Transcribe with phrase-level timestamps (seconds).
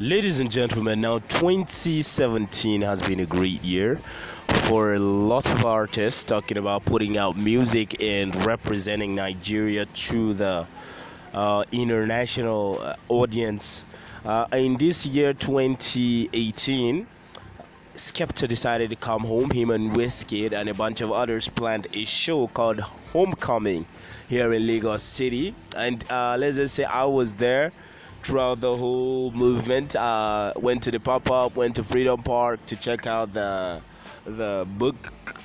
[0.00, 4.00] Ladies and gentlemen, now 2017 has been a great year
[4.64, 10.66] for a lot of artists talking about putting out music and representing Nigeria to the
[11.32, 13.84] uh, international uh, audience.
[14.24, 17.06] Uh, in this year 2018,
[17.94, 19.48] Skepta decided to come home.
[19.50, 22.80] Him and Wizkid and a bunch of others planned a show called
[23.12, 23.86] Homecoming
[24.28, 25.54] here in Lagos City.
[25.76, 27.70] And uh, let's just say I was there
[28.24, 29.94] throughout the whole movement.
[29.94, 33.80] Uh, went to the pop up, went to Freedom Park to check out the
[34.26, 34.96] the book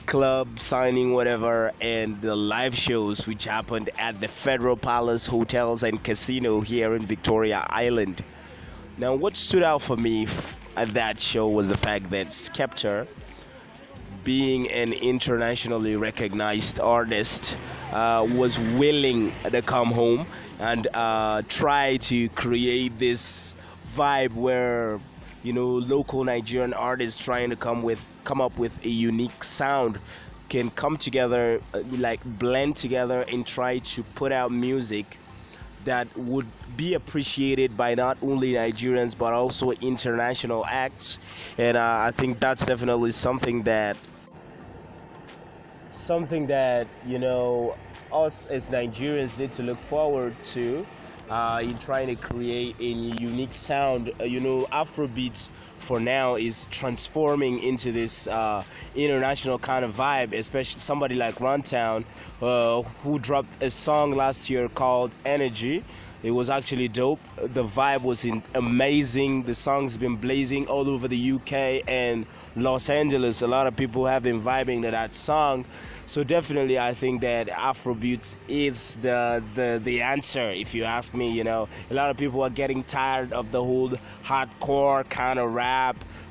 [0.05, 6.01] club signing, whatever, and the live shows which happened at the Federal Palace Hotels and
[6.01, 8.23] Casino here in Victoria Island.
[8.97, 10.27] Now, what stood out for me
[10.77, 13.05] at that show was the fact that Skepta
[14.23, 17.57] being an internationally recognized artist,
[17.91, 20.27] uh, was willing to come home
[20.59, 23.55] and uh, try to create this
[23.95, 24.99] vibe where
[25.43, 29.99] you know local Nigerian artists trying to come with come up with a unique sound
[30.49, 35.19] can come together uh, like blend together and try to put out music
[35.85, 41.19] that would be appreciated by not only Nigerians but also international acts
[41.57, 43.97] and uh, I think that's definitely something that
[45.91, 47.75] something that you know
[48.11, 50.87] us as Nigerians need to look forward to
[51.29, 54.11] uh, in trying to create a unique sound.
[54.19, 55.49] Uh, you know, Afrobeats
[55.81, 58.63] for now is transforming into this uh,
[58.95, 62.05] international kind of vibe, especially somebody like Runtown,
[62.41, 65.83] uh, who dropped a song last year called Energy.
[66.21, 67.19] It was actually dope.
[67.37, 69.43] The vibe was in- amazing.
[69.43, 72.25] The song's been blazing all over the UK and
[72.57, 73.41] Los Angeles.
[73.41, 75.63] A lot of people have been vibing to that song.
[76.05, 80.49] So definitely, I think that Afrobeats is the the the answer.
[80.51, 83.63] If you ask me, you know, a lot of people are getting tired of the
[83.63, 83.93] whole
[84.25, 85.68] hardcore kind of rap.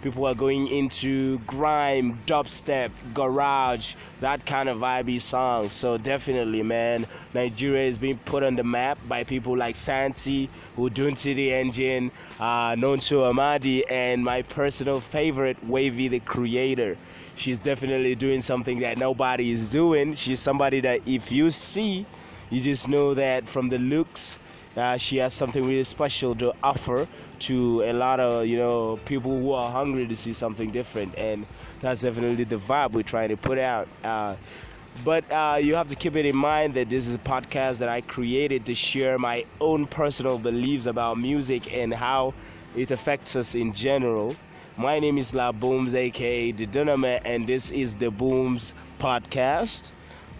[0.03, 5.71] People are going into grime, dubstep, garage, that kind of vibey song.
[5.71, 11.35] So definitely, man, Nigeria is being put on the map by people like Santi, Odunsi
[11.35, 16.97] the Engine, uh, Nonso Amadi, and my personal favorite, Wavy the Creator
[17.39, 20.15] she's definitely doing something that nobody is doing.
[20.15, 22.05] She's somebody that if you see,
[22.51, 24.39] you just know that from the looks,
[24.77, 27.09] uh, she has something really special to offer
[27.41, 31.47] to a lot of you know people who are hungry to see something different, and
[31.81, 33.89] that's definitely the vibe we're trying to put out.
[34.05, 34.37] Uh,
[35.05, 37.89] but uh, you have to keep it in mind that this is a podcast that
[37.89, 42.35] I created to share my own personal beliefs about music and how
[42.77, 44.35] it affects us in general.
[44.77, 49.93] My name is La Booms, aka The Dynamite, and this is the Booms Podcast.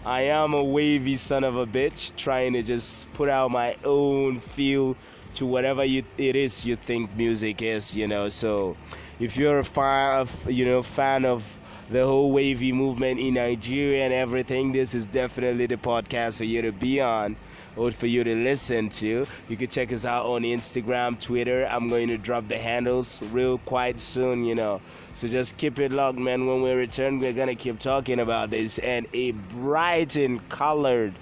[0.05, 4.39] I am a wavy son of a bitch, trying to just put out my own
[4.39, 4.95] feel
[5.33, 8.29] to whatever you, it is you think music is, you know.
[8.29, 8.77] So,
[9.19, 11.43] if you're a fan of, you know, fan of
[11.89, 16.61] the whole wavy movement in Nigeria and everything, this is definitely the podcast for you
[16.61, 17.35] to be on
[17.75, 19.25] or for you to listen to.
[19.47, 21.65] You can check us out on Instagram, Twitter.
[21.65, 24.81] I'm going to drop the handles real quite soon, you know.
[25.13, 26.45] So just keep it locked, man.
[26.45, 31.13] When we return, we're gonna keep talking about this and a bright and colored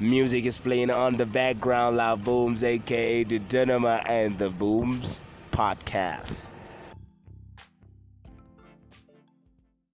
[0.00, 1.98] music is playing on the background.
[1.98, 5.20] Loud Booms, aka the Dynama and the Booms
[5.52, 6.50] podcast.